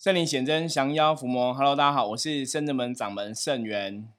[0.00, 1.52] 圣灵显真，降妖伏魔。
[1.52, 4.10] Hello，大家好，我是圣正门掌门圣元。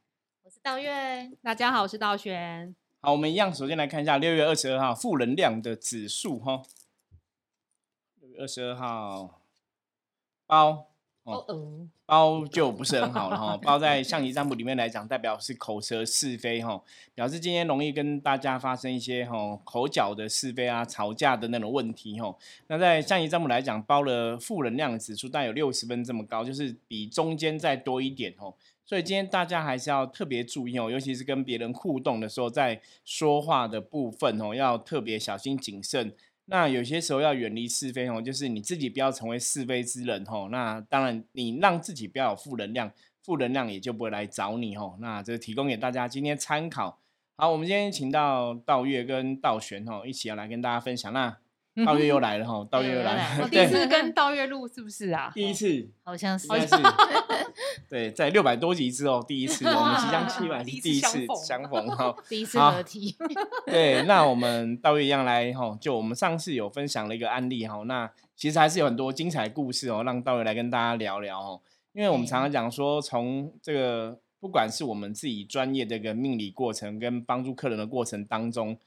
[0.43, 2.75] 我是道月，大家好，我是道玄。
[2.99, 6.61] 好，我们一样，首先来看一下六月二十二号负能量的指数哈。
[8.19, 9.41] 六月二十二号
[10.45, 10.90] 包
[11.23, 13.55] 哦哦，包就不是很好了哈。
[13.57, 16.81] 包在象棋占卜里面来讲，代表是口舌是非哈，
[17.13, 22.35] 表示今天容易跟大家发生一些哈口角的是非啊、吵架的那种问题哈。
[22.67, 28.53] 那在象棋占卜来讲，包了负能量指数，大概有六十分这么高，就是比中间再多一点哦。
[28.83, 36.13] 所以今天大家还是要特别注意哦，尤其是跟别人互动的时候，在说话的部分哦，要特别小心谨慎。
[36.51, 40.49] 那有些时候要远离是非哦，就是你自己不要成为是非之人哦。
[40.51, 42.91] 那当然，你让自己不要有负能量，
[43.23, 44.97] 负能量也就不会来找你哦。
[44.99, 46.99] 那这提供给大家今天参考。
[47.37, 51.13] 好，我们今天请到道月跟道玄哦，一起要来跟大家分享。
[51.13, 51.37] 那
[51.85, 53.37] 道月又来了哈，道月又来。
[53.37, 55.31] 了， 第一次跟道月录是不是啊？
[55.33, 56.47] 第一次，好像是。
[57.87, 61.87] 对，在六百多集之后第一次，我们即将七百是第一次相逢。
[61.87, 62.13] 哈。
[62.27, 63.15] 第一次合体。
[63.65, 71.61] 对，那我们道月一样来哈，就我们上次有分享了一个案例哈，那其实还是有很多精彩故事哦，让道月来跟大家聊聊哦。
[71.93, 78.77] 因为我们常常讲说，从这个不管是我们自己专业的一个命理过程跟帮助客人的过程当中，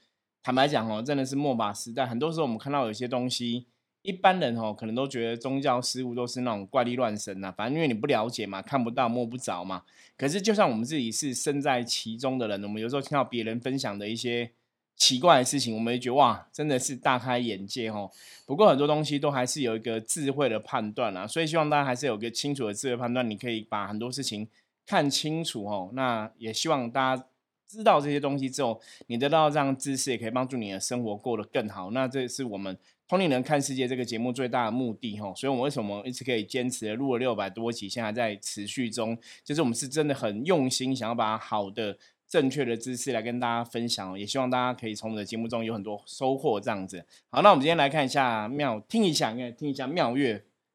[0.45, 3.65] 坦白讲哦，真的是末法时代，很多时候我们看到有些东西。
[4.03, 9.81] 一般人哦，可能都觉得宗教事物都是那种怪力乱神呐，反正因为你不了解嘛，看不到摸不着嘛。
[10.15, 14.51] 可是就算我们自己是身在其中的人，我们有时候听到别人分享的一些
[14.95, 18.11] 奇怪的事情，我们也觉得哇，真的是大开眼界哦。
[18.45, 24.47] 不过很多东西都还是有一个智慧的判断啊，所以希望大家还是有个清楚的智慧判断，你可以把很多事情
[24.85, 25.89] 看清楚哦。
[25.93, 27.25] 那也希望大家
[27.67, 31.91] 知道这些东西之后，你得到这样知识，也可以帮助你的生活过得更好。
[31.91, 32.77] 那这是我们。
[33.07, 41.95] 通灵人看世界这个节目最大的目的，哈，所以我们为什么一直可以坚持录了六百多集，现在在持续中，就是我们是真的很用心，想要把好的、
[42.27, 46.59] 正确的知识来跟大家分享，也希望大家可以从我们的节目中有很多收获。
[46.59, 50.17] 这样子，好，那我们今天来看一下妙，听一下，应该听一下妙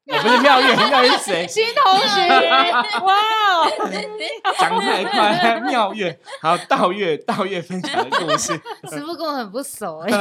[0.05, 1.47] 月，不是妙月，妙月是谁？
[1.49, 2.27] 新同学，
[3.01, 3.71] 哇哦，
[4.59, 8.53] 讲太快，妙月，好，道月，道月分享的故事，
[8.89, 10.11] 师傅跟我很不熟哎。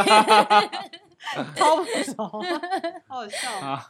[1.55, 2.45] 超不熟，
[3.07, 3.87] 好笑啊！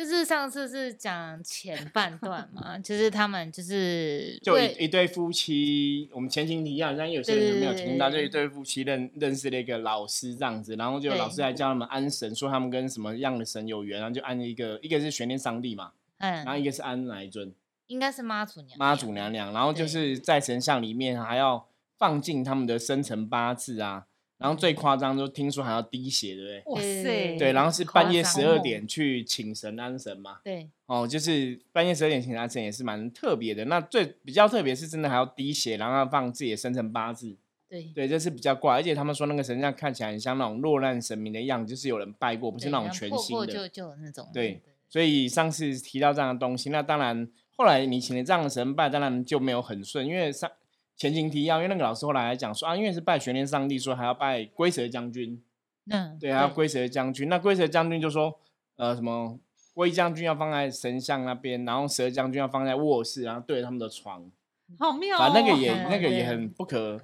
[0.00, 17.52] 就是上次是讲前半段嘛，就是他们就是就一一对夫妻，我们前情提要，但有些人没有听到，就一对夫妻认认识了一个老师这样子，然后就老师来教他们安神，说他们跟什么样的神有缘，然后就安一个，一个是玄念上帝嘛，嗯，然后一个是安哪一尊？
[17.88, 21.68] 应该是妈祖娘妈祖娘娘，然后就是在神像里面还要
[21.98, 24.06] 放进他们的生辰八字啊。
[24.40, 26.62] 然后最夸张，就听说还要滴血，对不对？
[26.64, 27.36] 哇塞！
[27.38, 30.38] 对，然后是半夜十二点去请神安神嘛。
[30.42, 30.66] 对。
[30.86, 33.66] 哦，就是半夜十二点请安神也是蛮特别的。
[33.66, 37.36] 那最比较特别是真的还要滴血，然后放自己的生辰八字。
[37.68, 37.82] 对。
[37.94, 43.46] 对，这是比较怪，而且他们说那个神像看起来很像那种落难神明的样子，就是有人拜过，不是那种全新的。
[43.46, 44.26] 就就那种。
[44.32, 44.62] 对。
[44.88, 50.50] 所以上次提到这样的东西，那当然后来你请了这样的神拜，当然就没有很顺，因为上。
[51.00, 55.42] 前情提要，因为那个老师后来还讲说啊，因为是拜玄天上帝，说还要拜龟蛇将军。
[55.90, 57.26] 嗯，对，还要龟蛇将军。
[57.26, 58.38] 那龟蛇将军就说，
[58.76, 59.38] 呃，什么
[59.72, 64.30] 龟将军要放在神像那边，然后蛇将军要放在卧室，然后对着他们的床。
[64.78, 65.32] 好妙哦！
[65.34, 67.00] 那个也那个也很不可，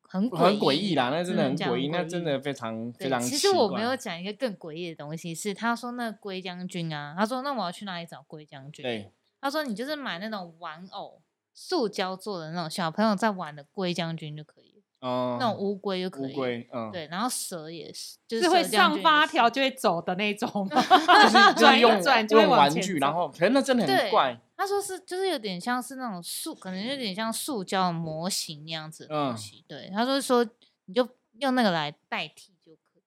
[0.00, 3.20] 很很诡异啦，那真的很诡异，那真的非常非常。
[3.20, 8.82] 其实我没有讲一个更诡异的东西，是他说那龟将军啊，他说那我要去哪里找龟将军？
[8.82, 11.20] 对，他说你就是买那种玩偶。
[11.62, 24.40] 塑胶做的那种小朋友在玩的龟将军就可以，哦，那种乌龟就可以，乌龟，嗯，对，然后蛇也是，就是会上发条就会走的那种， 就是转一转就会玩具，然后，可是那真的很怪。
[24.56, 29.62] 他说是，就是有点像是那种塑，可能有点像塑胶模型那样子的东西。
[29.68, 30.42] 对，他说说
[30.86, 31.06] 你就
[31.40, 32.49] 用那个来代替。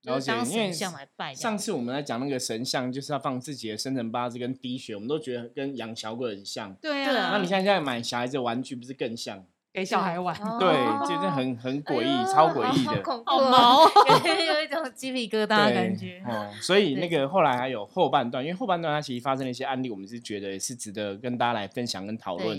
[0.04, 0.72] 了解，因为
[1.16, 1.34] 拜。
[1.34, 6.74] 上次我们在讲那个神像，就是要放自己的生辰八字跟滴血，我们都觉得跟养小鬼很像。
[6.76, 9.46] 对啊，那你现在在买小孩子玩具，不是更像？
[9.72, 10.70] 给小孩玩， 对，
[11.08, 13.84] 就是很很诡异，超诡异的，好毛
[14.56, 16.22] 有一种鸡皮疙瘩的感觉。
[16.28, 22.58] 哦，所以那个后来还有后半段，因为后半段它其实发生了一些案例，我们是觉得是值得跟大家来分享跟讨论。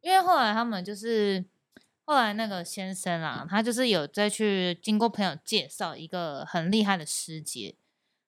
[0.00, 1.44] 因为后来他们就是。
[2.06, 7.74] 后来那个先生啊，他就是有再去经过朋友介绍一个很厉害的师姐，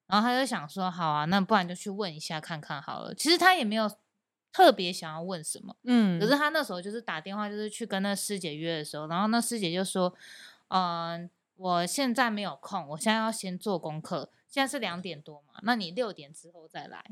[0.05, 3.15] 然后他就想说，好啊，那不然就去问一下看看好了。
[3.15, 3.89] 其实他也没有
[4.51, 10.13] 特别想要问什么，嗯，可是他那时候就是打电话，就是去跟那师姐约的时候，然后那师姐就说，
[10.67, 17.05] 嗯，我现在没有空，我现在要先做功课，现在是两点多嘛，那你六点之后再来。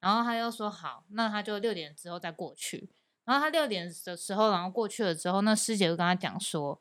[0.00, 2.88] 然后他又说好，那他就六点之后再过去。
[3.26, 6.80] 然后他六点的时候，然后过去了之后，那师姐就跟他讲说：“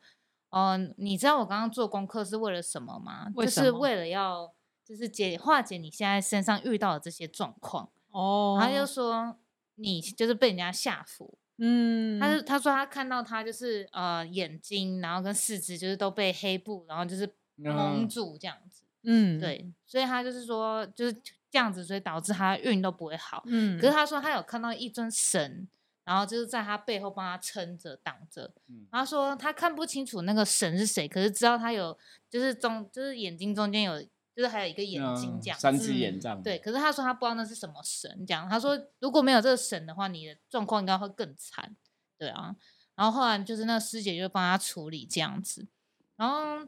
[0.52, 3.28] 哦、你知道我刚刚做功课是为了什么吗？
[3.34, 4.54] 么就是为了要
[4.86, 7.90] 就是解化解你现在身上遇到的这些状况。
[8.12, 9.36] 哦他就说
[9.76, 18.84] 你就是被人家吓唬，嗯，他就他说他看到他就是呃眼睛，然后跟四肢就是都被黑布，然后就是蒙嗯住这样子。
[19.04, 21.14] 嗯，对，所以他就是说就是
[21.52, 23.44] 这样子，所以导致他运都不会好。
[23.48, 25.68] 嗯，可是他说他有看到一尊神，
[26.06, 28.54] 然后就是在他背后帮他撑着挡着。
[28.70, 31.98] 嗯他说他看不清楚那个神是谁，可是知道他有
[32.30, 35.68] 就是中就是眼睛中间有就是还有一个眼睛这样子。
[35.68, 41.76] 嗯三只嗯眼这样，对，可是他说他不知道那是什么神，这样他说如果没有这个神的话，你的状况应该会更惨，
[42.18, 42.56] 对啊。
[42.96, 45.68] 然后后来就是那个师姐就帮他处理这样子，
[46.16, 46.66] 然后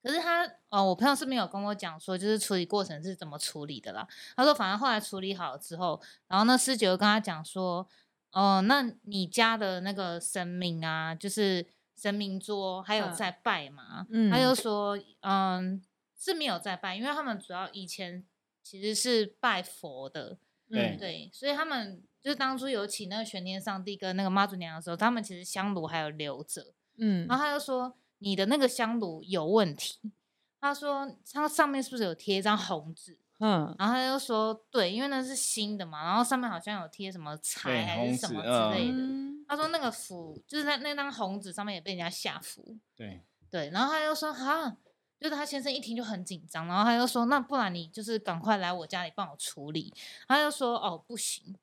[0.00, 4.06] 可是他哦，我朋友是没有跟我讲说就是处理过程是怎么处理的啦。
[4.36, 7.88] 他说反正后来处理好了之后，然后那师姐又跟他讲说，
[8.32, 11.66] 哦、那你家的那个神明啊，就是
[11.96, 13.12] 神明桌还有嗯。
[13.12, 14.06] 在拜吗？
[14.10, 14.30] 嗯。
[14.30, 15.82] 他就说，嗯，
[16.16, 18.24] 是没有在拜，因为他们主要以前
[18.62, 20.38] 其实是拜佛的，
[20.68, 20.96] 对。
[20.96, 27.26] 嗯对，所以他们就是当初有请那个玄天上帝跟那个妈祖娘的时候，他们其实香炉还有留着，嗯。
[27.26, 29.98] 然后他就说你的那个香炉有问题，
[30.60, 33.18] 他说它上面是不是有贴一张红纸？
[33.40, 38.98] 嗯然后他就说对，因为那是新的嘛，然后上面好像有贴什么财还是什么之类的。
[38.98, 43.20] 嗯他说那个符就是在那张红纸上面也被人家下符，对，
[43.50, 44.76] 对，然后他又说哈，
[45.18, 49.92] 就是他先生一听就很紧张，然后他就说那不然你就是赶快来我家里帮我处理。
[50.28, 51.56] 他就说哦不行，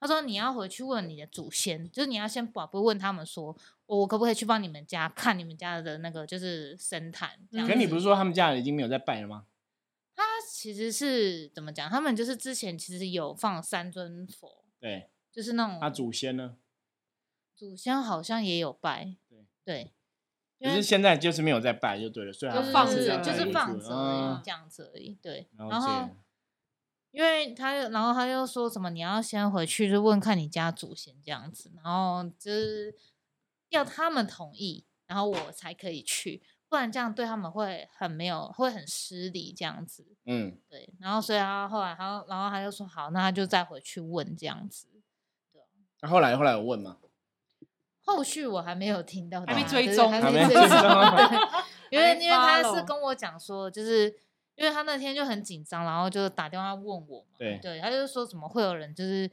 [0.00, 3.54] 他说你要回去问你的祖先，就是你要先宝贝问他们说，
[3.84, 7.66] 我可不可以去帮你们家看你们家的那个就是神坛这样。
[7.66, 9.44] 可是你不是说他们家人已经没有在拜了吗？
[10.54, 11.90] 他其实是怎么讲？
[11.90, 16.56] 他们就是之前其实有放三尊佛，对，就是那种他祖先呢？
[17.56, 19.92] 祖先好像也有拜，对对，
[20.58, 25.48] 因为可是现在就是没有在拜就对了，所以就放着就是放着这样子而已，对。
[25.58, 26.08] 然后
[27.10, 32.96] 因为他又，然后他又说什么你要先回去就问看你家祖先这样子，然后就是
[33.70, 36.42] 要他们同意，然后我才可以去，
[36.74, 40.04] 不然这样对他们会很没有，会很失礼这样子。
[40.26, 44.88] 嗯，对，然后所以他后来他，然后他就说好，那他就再回去问这样子。
[46.00, 46.96] 那后来后来有问吗？
[48.04, 51.38] 后续我还没有听到他，还没追踪还还没追踪，对，
[51.96, 54.12] 因为因为他是跟我讲说，就是
[54.56, 59.30] 因为他那天就很紧张，然后就打电话问我嘛，对对，他就说怎么会有人就是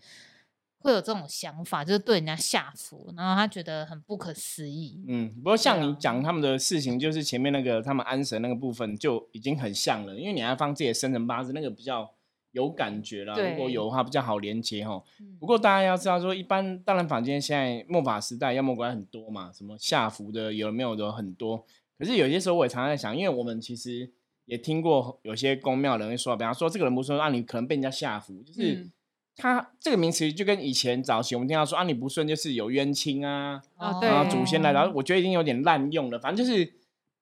[0.81, 5.03] 会有这种想法，就是对人家下符，然后他觉得很不可思议。
[5.07, 12.11] 嗯，不过像你讲他们的事情，就是前面那个他们安神那个部分就已经很像了，因为你还放自己的生辰八字，那个比较
[12.51, 13.33] 有感觉啦。
[13.35, 15.01] 如果有的话，比较好连接哈。
[15.19, 21.65] 嗯不过大家要知道说，一般当然坊间现在末法时代妖魔鬼怪很多嘛，什么下符的有没有的很多。
[21.97, 24.11] 可是有些时候我也常常在想，因为我们其实
[24.45, 28.91] 也听过有些公庙人会说，比方说这个人不顺，啊你可能被人家下符，就是嗯
[29.37, 36.19] 他这个名词就跟以前早期我们听到说啊你不顺就是有冤亲啊，啊对然后祖先来，然后哦我觉得已经有点滥用了。
[36.19, 36.73] 反正就是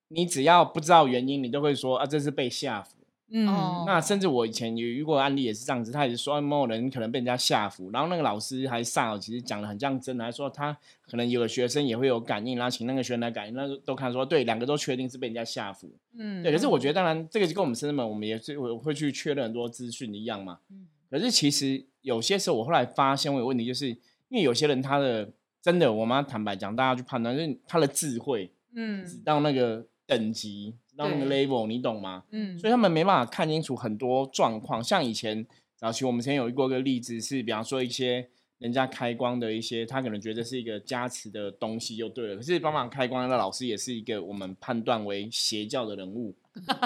[0.09, 2.95] 你只要不知道原因，你都会说啊这是被下符。
[3.31, 10.75] 嗯哦那甚至我以前有遇过案例也是这样子，他也是说某某人可能被人家吓唬，然后那个老师还煞有其实讲的很像真的，还说他
[11.07, 15.87] 可能有的学生也会有感应，然后请那个学生来感应，那都看说对，两个都确定是被人家吓唬。
[16.17, 20.57] 嗯对，可是我觉得当然这个就跟我们师生们我们也是会会去确认很多资讯一样嘛。
[20.71, 23.87] 嗯可是其实有些时候我后来发现我有问题，就是
[24.29, 32.23] 因为有些人他的真的，我们要坦白讲，大家去判断，就是他的智慧嗯直到那个等级，到那个 level，你懂吗？
[32.31, 34.83] 嗯所以他们没办法看清楚很多状况。
[34.83, 46.33] 像以前早期我们之前有过一个例子是，比方说一些人家开光的一些，他可能觉得是一个加持的东西就对了，可是帮忙开光的老师也是一个我们判断为邪教的人物，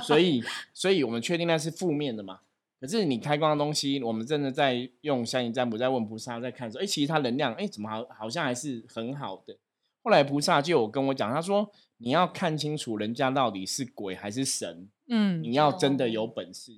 [0.04, 2.42] 所以所以我们确定那是负面的嘛。
[2.84, 9.56] 可是你开光的东西，我们真的在用相应占卜，在问菩萨，在看说，哎、其实它能量，哎、怎么好好像还是很好的。
[10.02, 16.74] 后来菩萨就有跟我讲，他说你要看清楚人家到底是鬼还是神，嗯你要真的有本事。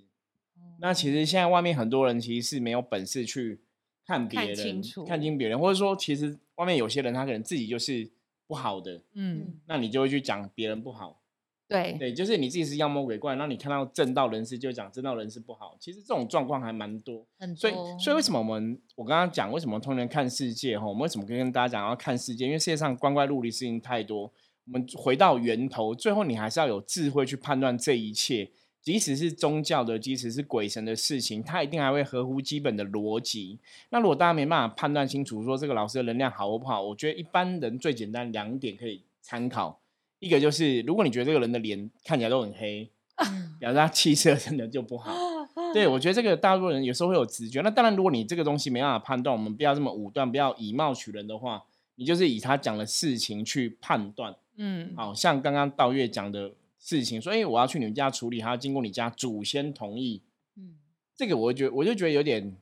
[0.80, 3.62] 那其实现在外面很多人其实是没有本事去
[4.06, 8.08] 看别看人、看清别人，或者说其实外面有些人他可能自己就是
[8.46, 11.20] 不好的，嗯那你就会去讲别人不好。
[11.68, 15.76] 对对，就是你自己是妖魔鬼怪，那你看到正道人士就讲正道人士不好。
[15.80, 17.26] 其实这种状况还蛮多。
[17.40, 20.86] 很所以，所以为什么我们我刚刚讲为什么通人看世界哈？
[20.86, 22.46] 我们为什么可以跟大家讲要看世界？
[22.46, 24.32] 因为世界上光怪陆离事情太多。
[24.68, 28.52] 我们回到源头，最后你还是要有智慧去判断这一切。
[28.82, 33.60] 即使是宗教的，即使是鬼神的事情，它一定还会合乎基本的逻辑。
[33.90, 39.80] 那如果大家没办法判断清楚，说这个老师的能量好或不好，我觉得一般人最简单两点可以参考。
[40.20, 45.14] 一个就是，如果你觉得这个人的脸看起来都很黑，嗯表示他气色真的就不好。
[45.74, 47.62] 对，我觉得这个大多数人有时候会有直觉。
[47.62, 51.64] 那当然，如果你这个东西没办法判断，我们不要这么武断，不要以貌取人的话，
[51.96, 54.36] 你就是以他讲的事情去判断。
[54.58, 60.22] 嗯，好像刚刚道月讲的事情，所以我要去你们家处理，还要经过你家祖先同意，
[60.58, 60.76] 嗯，
[61.16, 62.56] 这个我觉得我就觉得有点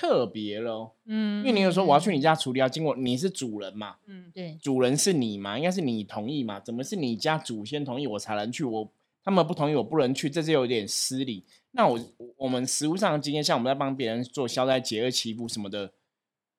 [0.00, 0.92] 特别了哦。
[1.04, 8.64] 嗯，因为你有说我要去你家处理，要经过你是主人嘛，嗯，对，主人是你嘛，应该是你同意嘛，怎么是你家祖先同意我才能去？
[8.64, 8.90] 我
[9.22, 11.44] 他们不同意我不能去，这是有点失礼。
[11.72, 12.00] 那我
[12.38, 15.92] 我们实物上的经验，像我们在帮别人做消灾解厄祈福什么的，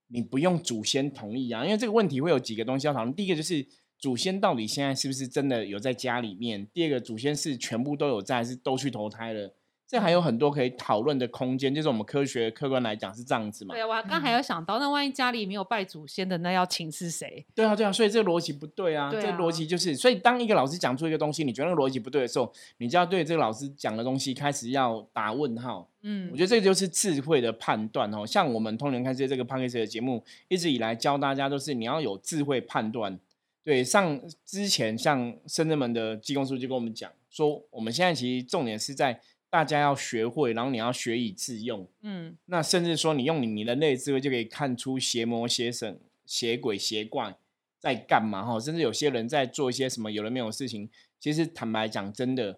[0.09, 3.11] 你不用祖先同意啊，因为这个问题会有几个东西要讨论。
[3.15, 3.65] 第一个就是
[3.97, 6.67] 祖先到底现在是不是真的有在家里面？
[6.71, 9.51] 第二个祖先是全部都有在，还是都去投胎了？
[9.91, 13.81] 这还有很多可以讨论的空间，就是我们科学客观来讲是这样子嘛对。
[13.81, 17.45] 啊，我还刚还有想到，那万一家里没有拜祖先的，那要请示谁？
[17.53, 25.85] 对啊，对啊，所以这个逻辑不对啊，对这个逻啊辑就是，所以当一个老师讲出一个东西，你觉得那个逻辑不对的时候，你就要对这个老师讲的东西开始要打问号。
[26.03, 28.25] 嗯我觉得这个就是智慧的判断哦。
[28.25, 33.19] 像我们通联看世界这个 p a c k a g e 的节目，一直以来教大家都是你要有智慧判断。
[33.61, 39.19] 对，上之前像深圳门的技工师傅就跟我们讲说，我们现在其实重点是在
[39.51, 41.85] 大家要学会，然后你要学以致用。
[42.01, 47.35] 嗯那甚至说，你用你你人类的智慧就可以看出邪魔邪神、邪鬼邪怪
[47.77, 50.89] 在干嘛哈，甚至有些人在做一些什么有人没有事情。
[51.19, 52.57] 其实坦白讲，真的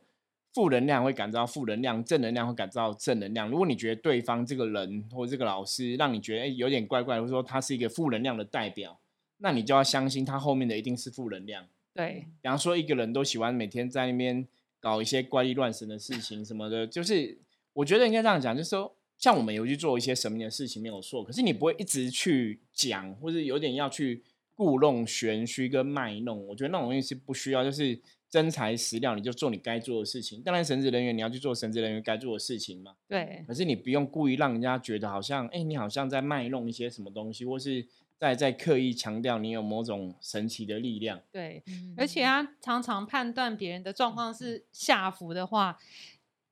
[0.54, 3.50] 负能量会感到负能量，正能量会感到正能量。
[3.50, 9.00] 如果你觉得对方这个人或者这个老师让你觉得哎有点怪怪，或者说他是一个负能量的代表，
[9.40, 11.66] 那你就要相信他后面的一定是负能量。
[11.94, 14.48] 对，比方说，一个人都喜欢每天在那边
[14.84, 17.40] 搞一些怪力乱神的事情什么的，就是
[17.72, 24.22] 我觉得应该这样讲，就是说，像我们有去做一些神秘的事情没有错，可是你不会一直去讲，或者有点要去
[24.56, 27.98] 故弄玄虚跟卖弄，我觉得那种东西是不需要，就是
[28.30, 30.42] 真材实料，你就做你该做的事情。
[30.42, 37.88] 当然，神职人员你要去做神职人员该做的事情嘛，对，可是你不用故意让人家觉得好像，哎、你好像在卖弄一些什么东西，或是
[38.20, 41.20] 在在刻意强调你有某种神奇的力量。
[41.32, 45.78] 对，嗯而且他常常判断别人的状况是下浮的话，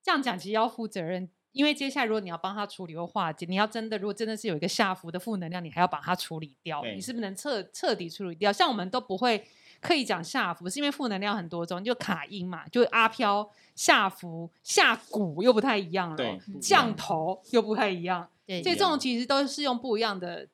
[0.03, 8.51] 这样讲其实要负责任，因为接下来如果你要帮他处理或化解，你要真的如果真的是有一个下浮的负能量，你还要把它处理掉，你是不是能彻彻底处理掉？
[8.51, 9.45] 像我们都不会
[9.79, 20.47] 刻意讲下浮，是因为负能量很多种，就卡音嘛，就阿飘下浮下蛊又不太一样了，降头又不太一样，对，所以这种其实都是用不一样的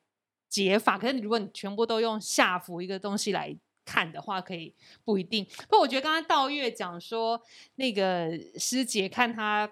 [0.50, 0.98] 解法。
[0.98, 4.74] 可是你如果你全部都用下符一个东西来看的话，可以
[5.04, 5.46] 不一定。
[5.46, 7.42] 不过我觉得刚刚道月讲说，
[7.76, 9.72] 那个师姐看他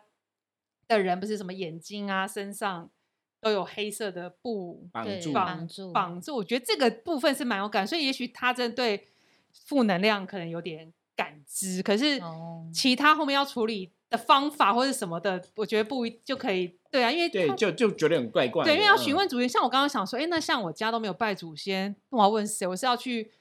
[0.87, 2.89] 的人不是什么眼睛啊、身上
[3.41, 9.07] 都有黑色的布绑住绑住绑住，我觉得这个部分是蛮有感，所以也许他真的对
[9.51, 18.63] 负能量可能有点感知，可是哦其他后面要处理的方法或者什么的，我觉得不一就可以对啊，因为对，就就觉得很怪怪。
[18.63, 22.65] 对，因为要询嗯问祖先，像我刚刚想说，哎，那像我家都没有拜祖先，那我要问谁？
[22.65, 23.33] 我是要去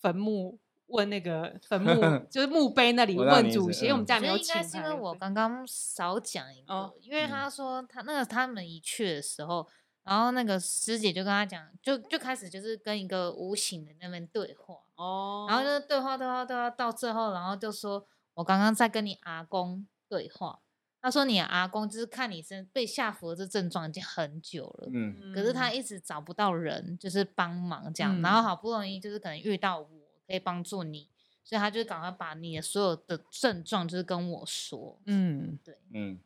[0.00, 1.90] 坟墓问那个坟墓，
[2.30, 4.62] 就是墓碑那里问祖先，因为我们嗯家没有请应。
[4.62, 9.68] 该是因为我刚刚少讲一个，哦因为嗯他说他那个他们一去的时候，
[10.04, 20.60] 然后那个师姐就跟他讲，就就开始就是跟一个无形的那边对话，哦，然后就是对话对话对话到最后，然后就说我刚刚在跟你阿公对话，
[21.02, 24.88] 他说你阿公就是看你身被下符的这症状已经很久了。
[24.92, 29.90] 嗯，可是他一直找不到人，就是帮忙这样，然后嗯好不容易就是可能遇到我
[30.28, 31.08] 可以帮助你，
[31.42, 36.20] 所以他就赶快把你的所有的症状就是跟我说，嗯，对，嗯，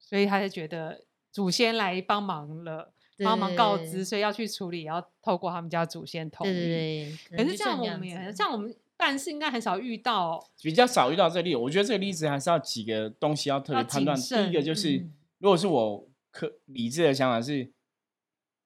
[0.00, 6.50] 所以他就觉得祖先来帮忙了，对帮忙告知，所以要去处理，也要透过他们家祖先同意。
[6.50, 11.56] 对对对，可是这样我就像这们也子像我们办事应该很少遇到，比较少遇到这个例子。
[11.56, 14.14] 我觉得这个例子还是要几个东西要特别判断。
[14.14, 17.70] 第一个就是，嗯如果是我可理智的想法是，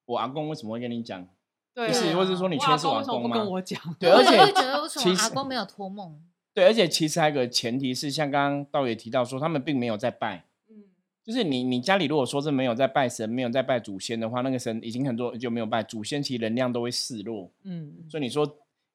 [0.06, 1.28] 我阿公为什么会跟你讲？
[1.74, 3.96] 对就是啊或是说你缺失我公为什么不阿公吗跟我讲？
[4.00, 6.20] 对，而且我也会觉得为什么其实阿公没有托梦？
[6.54, 10.44] 对，而且其实还有个前提是，像刚刚道也提到说，他们并没有在拜。
[10.68, 10.84] 嗯，
[11.24, 17.50] 就是你你家里如果说是没有在拜神，没有在拜祖先的话，那个神已经很多就没有拜祖先，其实能量都会示弱。
[17.64, 18.46] 嗯，所以你说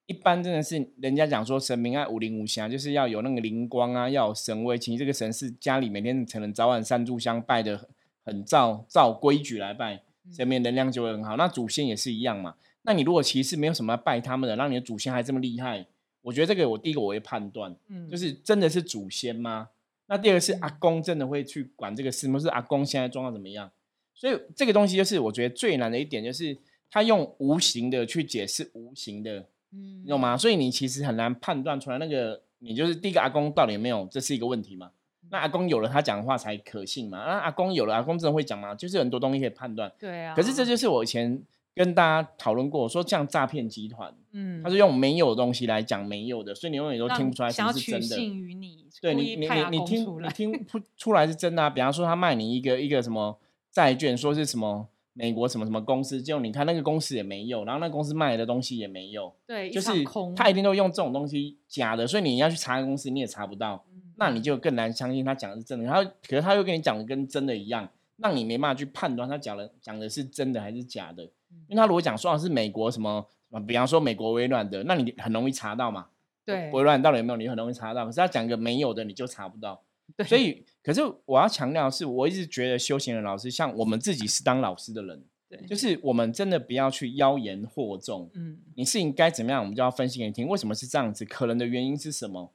[0.07, 4.77] 一般真的是人家讲说神明爱五灵五祥，就是要有那个灵光啊，要有神威。
[4.77, 7.89] 其实这个神是家里每天可能早晚三炷香拜的
[8.23, 11.35] 很照照规矩来拜，神明能量就会很好。
[11.35, 12.55] 那祖先也是一样嘛。
[12.83, 15.85] 那你如果其实没有什么拜他们的，让你的祖先还这么厉害，
[16.21, 19.67] 我觉得这个我第一个我会判断，嗯，就是真的是祖先吗？
[20.05, 23.69] 那第二个是嗯阿公真的会去管这个事，或是阿公现在状况怎么样。
[24.15, 26.57] 所以这个东西就是我觉得最难的一点，就是
[26.89, 30.37] 他用无形的去解释无形的，嗯，你懂吗？
[30.37, 34.91] 所以你其实很难判断出来那个你就是第一个阿公到底有没有，这是一个问题嘛？
[35.29, 37.17] 那阿公有了他讲的话才可信嘛？
[37.17, 38.73] 那阿公有了，阿公真的会讲吗？
[38.73, 39.91] 就是很多东西可以判断。
[39.99, 40.33] 对啊。
[40.33, 41.43] 可是这就是我以前
[41.75, 48.07] 跟大家讨论过，说像诈骗集团，嗯，他是用没有的东西来讲没有的，所以你永远都让听不出来什么是真的。
[48.07, 51.69] 信于你，对你，你你你听你听不出来是真的啊？
[51.69, 53.37] 比方说他卖你一个一个什么
[53.69, 65.87] 债券，说是什么美国什么什么公司，结果你看那个公司也没有，然后那个公司卖的东西也没有，对，就是空，他一定都用这种东西假的，所以你要去查公司你也查不到，嗯那你就更难相信他讲的是真的。
[65.87, 71.23] 他可是他又跟你讲的跟真的一样，让你没办法去判断他讲的讲的是真的还是假的。
[71.23, 73.25] 嗯因为他如果讲说的是美国什么，
[73.65, 76.07] 比方说美国微软的，那你很容易查到嘛。
[76.45, 78.05] 对，微软到底有没有，你很容易查到。
[78.05, 79.81] 可是他讲个没有的，你就查不到。
[80.15, 88.31] 对所以，可是我要强调的是，我一直觉得修行人老师，像我们自己是当老师的人，对，就是我们真的不要去妖言惑众。
[88.33, 92.53] 嗯，你事情该怎么样，我们就要分析给你听，为什么是这样子，可能的原因是什么，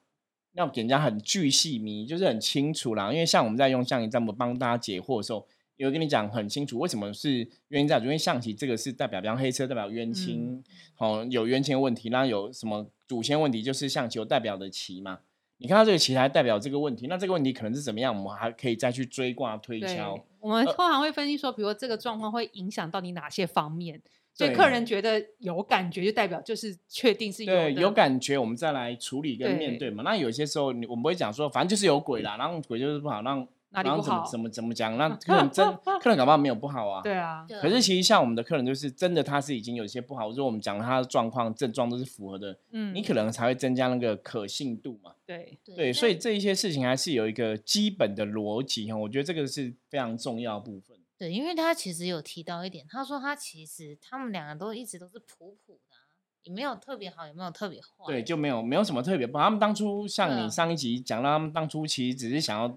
[0.55, 3.13] 要给人家很巨细迷，就是很清楚啦。
[3.13, 5.47] 因为像我们在用象棋占卜帮大家解惑的时候，
[5.77, 10.65] 有跟你讲很清楚，为什么是原因在于，因为象棋这个是代表，比方黑车代表冤亲，
[10.97, 15.19] 哦，有冤亲的问题，那有什么祖先问题，就是象棋有代表的棋嘛。
[15.63, 24.03] 你看到这个棋还代表这个问题，那这个问题可能是怎么样，我们还可以再去追卦推敲。，我们呃通常会分析说，比如说这个状况会影响到你哪些方面，
[24.35, 30.03] 所以客人觉得有感觉，就代表就是确定是有对，有感觉，我们再来处理跟面对对嘛。
[30.03, 35.67] 那有些时候你我们不会讲说，反正就是有鬼啦，然后鬼就是不好，让哪里不好然后怎么怎么怎么讲，那客人真
[36.01, 37.03] 客人感冒没有不好啊。
[37.03, 45.13] 对啊，可是其实像我们的客人，就是真的他是已经有一些不好，如果我们讲他的状况症状都是符合的，嗯，你可能才会增加那个可信度嘛。
[45.27, 50.97] 对对，所以这一些事情还是有一个基本的逻辑哈，我觉得这个是非常重要的部分。
[51.19, 56.03] 对，因为他其实有提到一点，他说他其实他们两个都一直都是普普的、啊，
[56.43, 57.87] 也没有特别好，也没有特别坏。
[58.07, 59.45] 对，就没有没有什么特别不好。
[59.45, 62.77] 他们当初像你上一集讲到，他们当初其实只是想要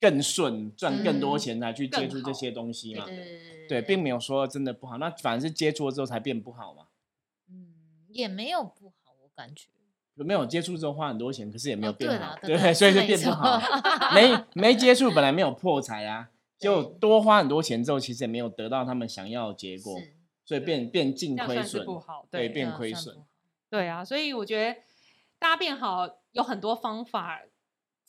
[0.00, 3.04] 更顺，赚更多嗯钱才去接触这些东西嘛。
[3.04, 6.86] 对对对，并没有说真的不好，那反而是接触了之后才变不好嘛。
[7.50, 7.74] 嗯
[8.08, 9.68] 也没有不好，我感觉。
[10.14, 13.60] 有没有接触之后花很多钱，可是也没有变好，啦对对，所以就变不好。
[14.12, 19.96] 没 没接触，本来没有破财啊，就多花很多钱之后，其实也没有得到他们想要的结果，
[20.44, 23.16] 所以变变净亏损，不好，对，对变亏损
[23.70, 24.80] 对啊，所以我觉得
[25.38, 27.42] 大家变好有很多方法，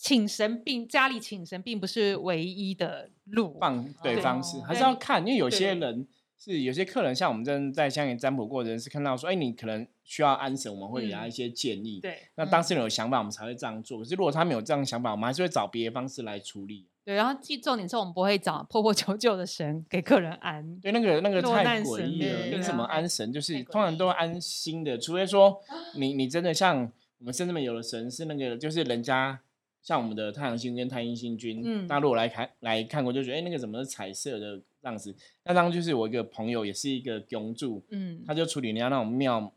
[0.02, 3.58] 请神并家里请神并不是唯一的路。
[3.60, 6.08] 放对对方式还是要看，因为有些人
[6.38, 12.00] 是有些客人，像我们真的在香港占卜过的人是看到说，哎，你可能需要安神，我们会给他嗯一些建议。
[12.00, 14.00] 对那当事人有想法，我们才会这样做。
[14.00, 16.88] 可是如果他没有这样想法，我们还是会找别的方式来处理。
[17.04, 20.80] 对，然后记重点是我们不会找破破旧旧的神给客人安。
[20.80, 22.48] 对，那个那个太诡异了。
[22.48, 23.34] 对你怎么啊安神？
[23.34, 25.60] 就是通常都异安心的，除非说
[25.96, 29.42] 你你真的像我们甚至们有的神是那个，就是人家
[29.82, 35.16] 像我们的太阳星跟太阴星君，嗯大家如果来看来看过，就觉得哎、那个怎么是彩色的这样子？
[35.44, 39.52] 那当就是我一个朋友，也是一个公主，嗯他就处理人家那种庙，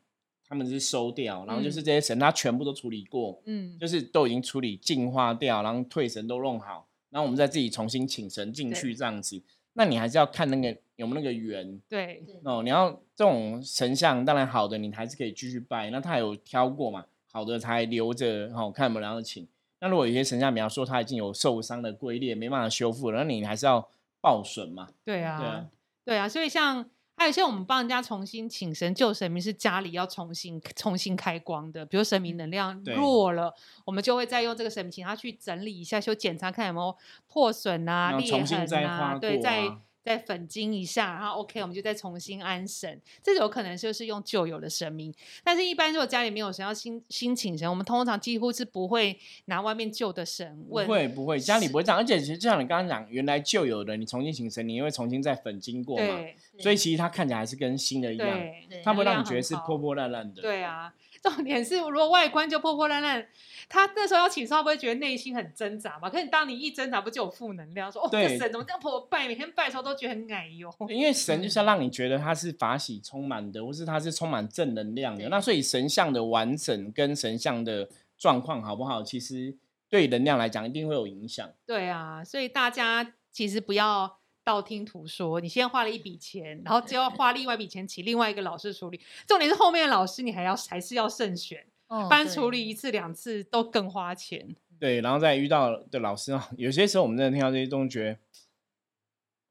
[0.46, 9.42] 他们是收掉，然后就是嗯这些神他全部都处理过，嗯，就是都已经处理净化掉，然后退神都弄好，然后我们再自己重新请神进去这样子。
[9.74, 12.62] 那你还是要看那个有没有那个缘对对哦。
[12.62, 19.48] 你要这种神像，当然好的你还是可以继续拜，那他有挑过嘛，好的才留着，哦，看有没有然后请。
[19.82, 23.88] 那如果有些神像，比方说他已经有受伤的龟裂，没办法修复了，那你还是要
[24.20, 24.86] 报损嘛。
[25.04, 25.66] 对啊啊，
[26.04, 33.52] 对啊，所以像还有一些我们帮人家重新请神救神明，是家里要重新重新开光的，比如神明能量弱了，
[33.84, 43.00] 我们就会再用这个神明请他去整理一下，修检查看有没有破损啊、裂痕再啊，画对，再过啊再粉晶一下，然后 OK，我们就再重新安神。
[43.22, 56.18] 这有可能就是用旧有的神明，但是一般如果家里没有神要新新请神，我们通常几乎是不会拿外面旧的神不，会不会，家里不会这样，而且其实就像你刚刚讲，原来旧有的，你重新请神，你会重新再粉经过嘛，
[56.58, 58.40] 所以其实它看起来还是跟新的一样，
[58.82, 60.42] 它不会让你觉得是破破烂烂的。
[60.42, 60.92] 对啊，
[61.30, 63.24] 重点是如果外观就破破烂烂，
[63.68, 66.10] 他那时候要请上，会不会觉得内心很挣扎嘛？
[66.10, 67.90] 可是当你一挣扎，不就有负能量？
[67.90, 69.28] 说哦，对这神怎么这样破拜？
[69.28, 70.68] 每天拜的时候都觉得很奶油。
[70.88, 75.28] 因为神就是要让你觉得他是法喜充满的，或是他是充满正能量的。
[75.28, 79.56] 那所以神像的完整跟神像的状况好不好，其实
[79.88, 81.48] 对能量来讲一定会有影响。
[81.64, 85.40] 对啊，所以大家其实不要道听途说。
[85.40, 89.00] 你先花了一笔钱，然后 就要花另外一笔钱请另外一个老师处理。
[89.26, 94.54] 重点是后面的老师你还要还是要慎选，哦处理一次两次都更花钱。
[94.78, 98.18] 对，然后再遇到的老师啊，有些时候我们真的听到这些东西，觉得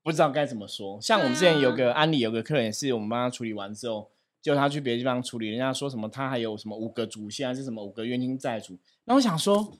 [0.03, 0.99] 不知道该怎么说。
[0.99, 9.77] 像我们之前有个安利，有个客人也是我们帮他处理完之后，就他去别的地方处理，人家说什么他还有什么五个祖先还是什么五个冤亲债主，那我想说，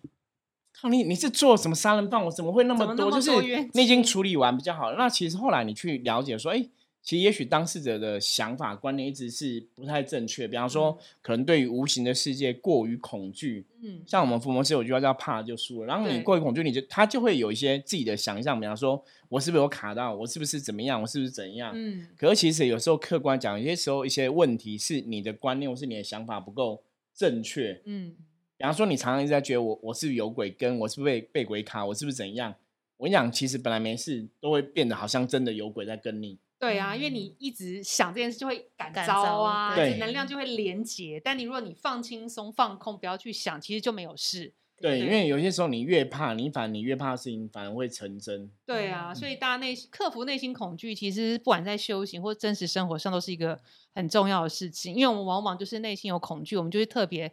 [0.74, 2.24] 靠你你是做什么杀人犯？
[2.24, 3.12] 我，怎么会那么多？
[3.12, 3.32] 就是
[3.74, 4.94] 你已经处理完比较好。
[4.94, 6.68] 那其实后来你去了解说，哎。
[7.04, 10.48] 其实，也许当事者的想法观念一直是不太正确。
[10.48, 21.72] 比方说，可能对于无形的世界过于恐惧，嗯，像我们伏魔师有句话叫“怕就输了”，然后你过于恐惧，你就他就会有一些自己的想象，比方说我是不是有卡到，我是不是怎么样，我是不是怎样。
[21.74, 26.84] 嗯，可是其实有时候客观讲，有些时候一些问题是你的观念或是你的想法不够
[27.16, 27.82] 正确。
[27.86, 28.14] 嗯，
[28.62, 32.54] 比方说，你常常一直在觉得我我是不是有鬼跟，我是不是被被鬼卡，我是不是怎样？
[32.98, 36.38] 我跟你讲，其实本来没事，都会变得好像真的有鬼在跟你。
[36.60, 41.20] 对啊，因为嗯你一直想这件事，就会感感召召啊，对能量就会连结。
[41.20, 44.54] 但你如果你放轻松、放空，不要去想，其实就没有事。
[44.80, 48.52] 对，对因为有些时候你越怕，你反而你越怕的事情反而会成真。
[48.64, 53.60] 对啊，嗯所以大家内心克服内心恐惧，其实不管在修行或真实生活上，都是一个
[53.96, 54.94] 很重要的事情。
[54.94, 57.32] 因为我们往往就是内心有恐惧，我们就会特别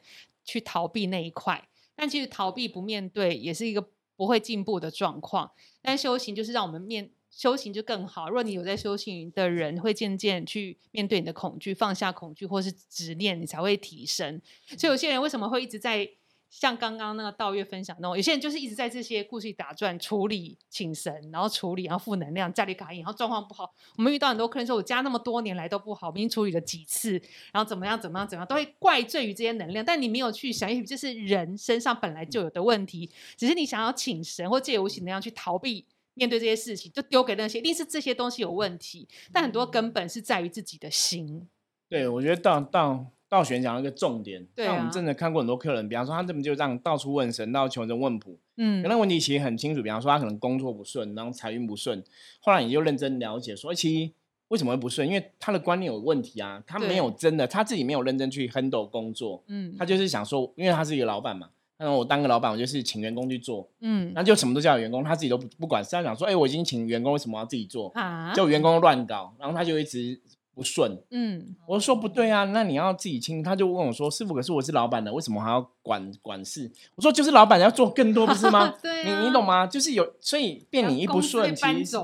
[0.48, 1.68] 去逃避那一块。
[1.94, 5.52] 但其实逃避不面对，也是一个不会进步的状况。
[5.82, 8.28] 但修行就是让我们面修行就更好。
[8.28, 14.40] 如果你有在修行的人，会渐渐去面对你的恐惧，放下恐惧或是执念，你才会提升。
[14.78, 16.08] 所以有些人为什么会一直在
[16.50, 23.72] 像刚刚那个道月分享那种，有些人就是一直在这些故事里打转，处理请神，然后处理，然后负能量，家里卡印，然后状况不好。
[23.96, 27.12] 我们遇到很多客人说，我家那么多年来都不好，我们已经处理了几次，
[27.52, 29.84] 然后怎么样怎么样怎么样，都会怪罪于这些能量。
[29.84, 35.86] 但你没有去想，也许这是人身上本来就有的问题，只是你想要请神或借由无形能量去逃避。
[36.14, 41.48] 面对这些事情，就丢给那些，一定是这些东西有问题，但很多根本是在于自己的心。
[41.88, 48.82] 对，我觉得到到道玄讲了一个重点，对像我们啊真的看过很多客人，比方说他根本就这样到处问神，到求神问卜，嗯。
[48.82, 52.02] 可那问题其实很清楚，比方说他可能工作不顺，然后财运不顺，
[52.40, 54.12] 后来你就认真了解说，其实
[54.48, 55.06] 为什么会不顺？
[55.06, 59.74] 因为他的观念有问题啊，他没有真的他自己没有认真去 handle 工作，嗯。
[59.78, 64.10] 他就是想说，因为他是一个老板嘛，那我当个老板，我就是请员工去做，嗯。
[64.14, 67.90] 那就什么都叫员工，他自己都不不管，是他想说，哎、我已经请员工，为什么要自己做？
[67.90, 70.18] 啊，就员工乱搞，然后他就一直
[70.58, 70.98] 不顺。
[71.12, 73.40] 嗯我说不对啊，那你要自己清。
[73.44, 78.74] 他就问我说：“师傅，可是我是老板的，为什么还要管管事？”我说：“就是老板要做更多，不是吗？
[78.82, 79.64] 对你啊你懂吗？
[79.68, 81.96] 就是有，所以变你一不顺，其实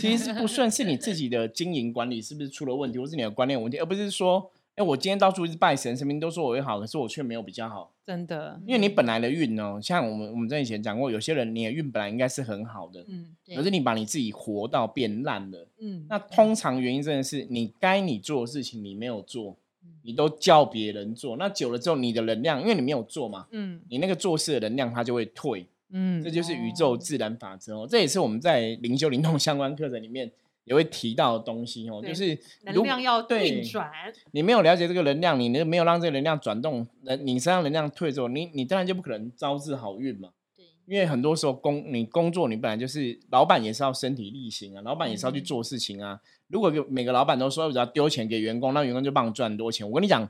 [0.00, 7.92] 其实是不顺，是你自己的经营管理是不是出了问题，或是你的观念有问题，而不是说，哎，我今天到处一直拜神，神明都说我会好，可是我却没有比较好。
[8.06, 15.68] 真的，因为你本来的运哦，像我们我们在以前讲过，有些人你的运本来应该是很好的，嗯可是你把你自己活到变烂了。
[15.80, 27.86] 嗯，那通常原因真的是你该你做的事情你没有做嗯，你都叫别人做，那久了之后你的能量，因为你没有做嘛，嗯你那个做事的能量它就会退，嗯，这就是宇宙自然法则哦。
[27.88, 30.30] 这也是我们在灵修灵动相关课程里面
[30.64, 33.90] 也会提到的东西哦，就是能量要对运转，
[34.32, 40.30] 你没有了解这个能量，你那没有让这个能量转动，能，你身上能量退之后，你你当然就不可能招致好运嘛。
[40.56, 46.20] 对，因为很多时候工你工作，你本来就是老板也是要身体力行啊，老板也是要去嗯做事情啊。
[46.48, 50.28] 如果有每个老板都说我只要丢钱给员工，那员工就帮你赚很多钱，我跟你讲，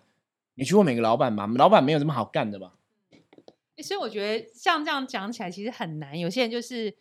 [0.54, 2.72] 你去问每个老板吧，老板没有这么好干的吧？
[3.76, 6.94] 诶所以我觉得像这样讲起来其实很难，有些人就是。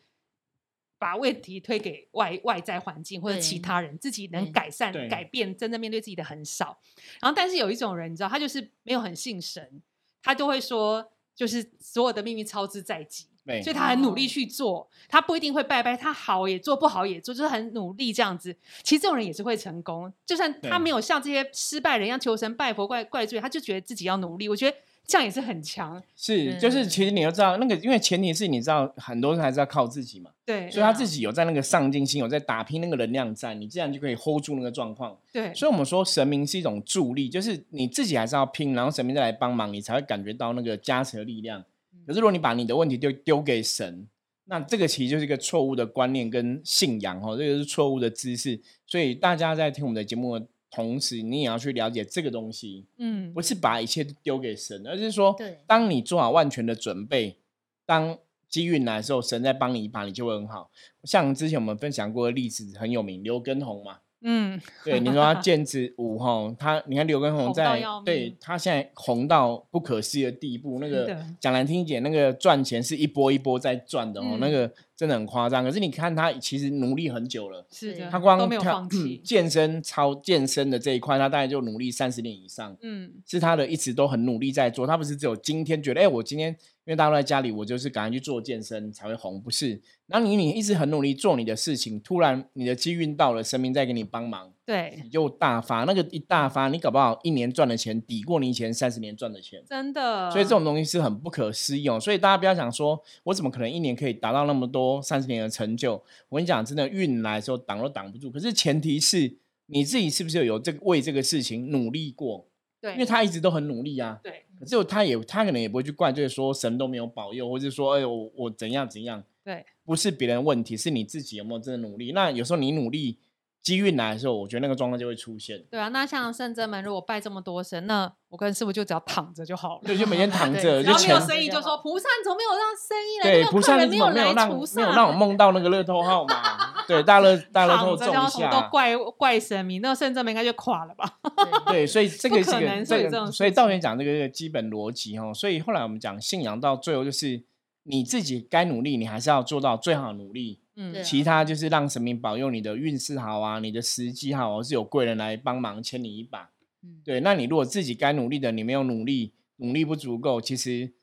[1.00, 6.78] 把问题推给外外在环境或者其他人，自己能改善、改变，真正面对自己的很少。
[7.20, 9.82] 然后，但是有一种人，你知道，他就是没有很信神，
[10.22, 13.26] 他就会说，就是所有的秘密操之在己。
[13.64, 18.56] 所以他很努力哦去做，他不一定会拜拜，他好也做，不好也做，就是很努力这样子。
[18.84, 24.48] 其实这种人也是会成功，就算他对没有像这些失败人一样求神拜佛怪怪罪，他就觉得自己要努力。
[24.48, 24.78] 我觉得
[25.10, 35.18] 这样也是很强，是，就是其实你要知道那个，因为前提是你知道很多人还是要靠自己嘛，对所以他自己有在那个上进心，有在打拼那个能量在，你自然就可以 hold 住那个状况。
[35.34, 41.66] 对，所以我们说神明是一种助力，就是你自己还是要拼，然后神明再来帮忙，你才会感觉到那个加持的力量。
[42.06, 44.08] 可是如果你把你的问题丢丢给神，
[44.46, 48.62] 那这个其实就是一个错误的观念跟信仰哦，这个是错误的知识。
[48.86, 57.38] 所以大家在听我们的节目的同时，你也要去了解这个东西，嗯不是把一切都丢给神，而是说对，当你做好万全的准备，
[57.86, 60.70] 当机运来的时候，神在帮你一把，你就会很好。
[61.04, 64.00] 像之前我们分享过的例子很有名，刘根红嘛。
[64.22, 74.52] 嗯，对，你说他健子舞哈，他你看刘畊宏红在要对他现在红到不可思议的地步，那个讲难听一点，那个赚钱是一波一波在赚的哦，那嗯。
[74.52, 75.64] 个真的很夸张。
[75.64, 82.76] 可是你看他其实努力很久了，是的，他光都没有跳放弃， 健身操健身的这一块，他大概就努力三十年以上。
[82.82, 83.10] 嗯。
[83.26, 86.54] 是他的一直都很努力在做，他不是只有今天觉得，哎、我今天
[86.90, 89.80] 因为大家都在家里，我就是赶快去做健身才会红，不是？
[90.08, 95.84] 然后你你一直很努力做你的事情，突然你的机运到了，神明在给你帮忙，对，你就大发。
[95.84, 99.64] 那个一大发，你搞不好一年赚的钱抵过你以前三十年赚的钱。
[99.70, 100.32] 真的。
[100.32, 102.00] 所以这种东西是很不可思议哦。
[102.00, 105.94] 所以大家不要想说，我怎么可能一年可以达到那么多三十年的成就？
[106.30, 108.32] 我跟你讲，真的运来的时候挡都挡不住。
[108.32, 112.48] 可是前提是你自己是不是有这个为这个事情努力过？
[112.82, 114.20] 对，因为他一直都很努力啊。
[114.24, 114.44] 对。
[114.60, 119.24] 可是他也他可能也不会去怪，就是说神都没有保佑，或者说哎我我怎样怎样。
[119.44, 119.66] 对。
[119.86, 122.12] 不是别人问题，是你自己有没有真的努力。
[122.12, 123.18] 那有时候你努力，
[123.62, 125.62] 机运来的时候，我觉得那个状况就会出现。
[125.70, 129.82] 对啊，那像圣真门如果拜这么多神，那我跟师傅就只要躺着就好了。
[129.86, 133.44] 对，就每天躺着，就然后没有生意就说菩萨怎么没有让生意来？
[133.44, 136.84] 对，菩萨没有没有让没有让我梦到那个乐透号码。
[136.88, 141.20] 对，大乐大乐透中一下，都怪怪神明，那圣真门应该就垮了吧？
[141.68, 145.34] 对，所以这 个是个这个，所以道元讲这个基本逻辑哦。
[145.34, 147.44] 所以后来我们讲信仰到最后就是。
[147.84, 150.60] 你自己该努力，你还是要做到最好的努力。
[150.82, 156.52] 嗯，其他就是让神明保佑你的运势好啊，你的时机好，是有贵人来帮忙牵你一把。
[156.82, 157.20] 嗯，对。
[157.20, 160.94] 那你如果自己该努力的，你没有努力，努力不足够，其实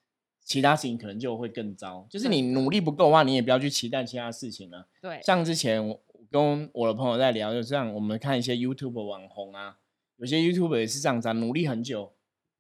[0.42, 2.06] 其他事情可能就会更糟。
[2.08, 4.88] 就是你努力不够的话，你也不要去期待其他事情了。
[5.02, 5.20] 对。
[5.22, 9.76] 像之前我跟我的朋友在聊，就这样，我们看一些 YouTube 网红啊，
[10.16, 12.12] 有些 YouTube 也是这样子，啊努力很久。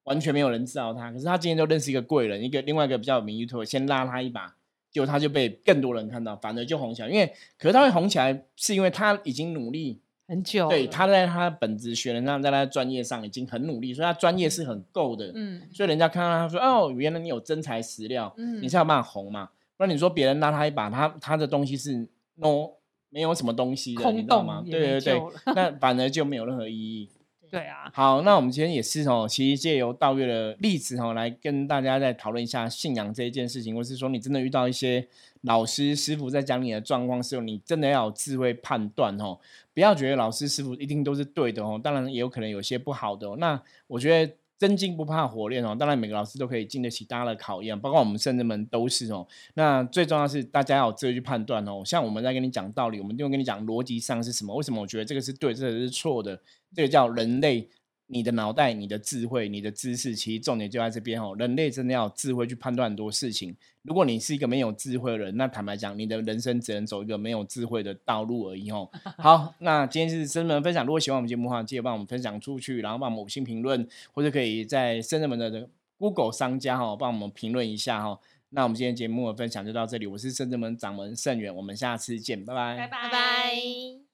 [0.04, 4.54] 完全没有人知道他，可是他今天就认识一个贵人，一个另外一个比较有名 YouTube，先拉他一把，
[4.90, 7.08] 结果他就被更多人看到，反而就红起来。
[7.08, 7.26] 因为，
[7.58, 15.30] 可是他会红起来，是因为他已经努力很久，对，他在他本职学人上，在他专业上已经很努力，所以他专业是很够的。
[15.34, 19.50] 嗯，所以人家看到他说：“哦，原来你有真材实料，嗯，你是有办法红嘛。
[19.76, 22.70] 不然你说别人拉他一把，他他的东西是 no
[23.10, 24.62] 没有什么东西的，你知道吗？
[24.64, 25.22] 对对对，
[25.54, 27.10] 那反而就没有任何意义。”
[27.50, 35.06] 对啊，好，那我们今天也是哦，其实借由道月的例子哦，来跟大家再讨论一下信仰这一件事情，或是说你真的遇到一些
[35.42, 39.38] 老师师傅在讲你的状况时候，你真的要有智慧判断哦，
[39.72, 43.36] 不要觉得老师师傅一定都是对的哦，当然也有可能有些不好的。
[43.36, 44.32] 那我觉得。
[44.58, 49.26] 真金不怕火炼哦，当然每个老师都可以经得起大家的考验，包括我们圣人们都是哦。
[49.52, 51.82] 那最重要是大家要有智慧去判断哦。
[51.84, 56.40] 像我们在跟你讲道理，我们就跟你讲逻辑上是什么，为什么我觉得这个是对，这个是错的，
[56.76, 57.68] 这个叫人类。
[58.08, 61.34] 你的脑袋、你的智慧、你的知识，其实重点就在这边哦。
[61.36, 63.52] 人类真的要有智慧去判断很多事情。
[63.82, 68.88] 如果你是一个没有智慧的人，那坦白讲，你的人生只能走一个没有智慧的道路而已哦。
[69.18, 70.86] 好，那今天是生人们分享。
[70.86, 78.20] 如果喜欢我们节目的话，记得帮我们分享出去，然后帮我们五星评论，或者可以在生人们的 Google 商家哈帮我们评论一下哈。
[78.50, 84.05] 那我们今天节目的分享就到这里，我是圣人门掌门盛远，我们下次见，拜拜，拜拜拜。